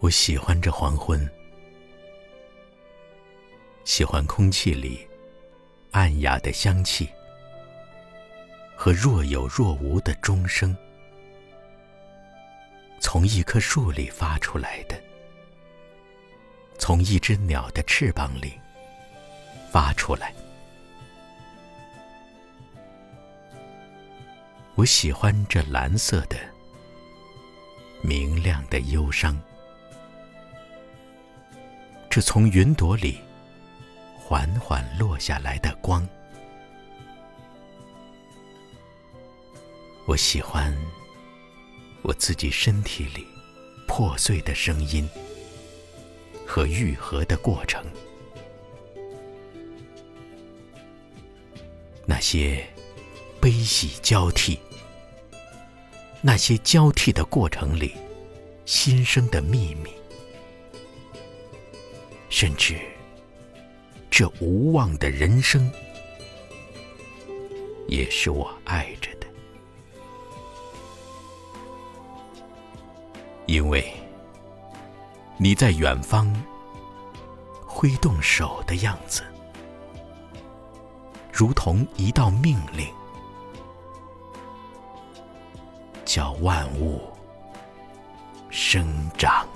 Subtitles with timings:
[0.00, 1.30] 我喜欢这黄昏，
[3.84, 5.06] 喜欢空气里
[5.90, 7.06] 暗哑的香气
[8.74, 10.74] 和若有若无的钟声，
[12.98, 14.98] 从一棵树里发出来的，
[16.78, 18.58] 从一只鸟的翅膀里
[19.70, 20.34] 发出来。
[24.76, 26.38] 我喜欢这蓝色的、
[28.02, 29.38] 明亮的忧伤。
[32.10, 33.20] 这从云朵里
[34.18, 36.04] 缓缓落下来的光，
[40.08, 40.76] 我喜欢
[42.02, 43.24] 我自己身体里
[43.86, 45.08] 破碎的声音
[46.44, 47.80] 和愈合的过程，
[52.06, 52.66] 那些
[53.40, 54.58] 悲喜交替，
[56.20, 57.94] 那些交替的过程里
[58.66, 59.90] 新生的秘密。
[62.30, 62.80] 甚至，
[64.08, 65.70] 这无望的人生，
[67.88, 69.26] 也是我爱着的。
[73.46, 73.92] 因为
[75.36, 76.32] 你在远方
[77.66, 79.24] 挥动手的样子，
[81.32, 82.86] 如同一道命令，
[86.04, 87.02] 叫万物
[88.50, 89.46] 生长。